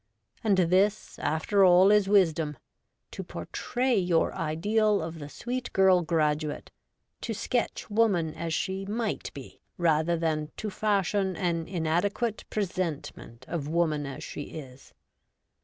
And 0.43 0.57
this, 0.57 1.19
after 1.19 1.63
all, 1.63 1.91
is 1.91 2.09
wisdom: 2.09 2.57
to 3.11 3.23
portray 3.23 3.95
your 3.99 4.33
ideal 4.33 4.99
of 4.99 5.19
the 5.19 5.29
sweet 5.29 5.71
girl 5.73 6.01
graduate; 6.01 6.71
to 7.21 7.35
sketch 7.35 7.87
woman 7.87 8.33
as 8.33 8.51
she 8.51 8.83
WOMAN 8.83 8.87
UP 8.87 8.87
TO 8.87 8.87
DATE. 8.87 8.93
21 8.95 8.97
might 8.97 9.33
be, 9.35 9.61
rather 9.77 10.17
than 10.17 10.49
to 10.57 10.71
fashion 10.71 11.35
an 11.35 11.67
inadequate 11.67 12.45
pre 12.49 12.65
sentment 12.65 13.45
of 13.47 13.67
woman 13.67 14.07
as 14.07 14.23
she 14.23 14.45
is. 14.45 14.91